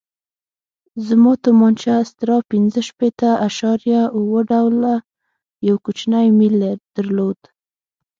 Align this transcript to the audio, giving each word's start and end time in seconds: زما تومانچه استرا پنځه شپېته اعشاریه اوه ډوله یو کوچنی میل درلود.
زما 1.07 1.33
تومانچه 1.43 1.91
استرا 2.03 2.37
پنځه 2.51 2.79
شپېته 2.89 3.29
اعشاریه 3.45 4.01
اوه 4.17 4.39
ډوله 4.49 4.95
یو 5.67 5.75
کوچنی 5.85 6.27
میل 6.39 6.55
درلود. 6.95 7.39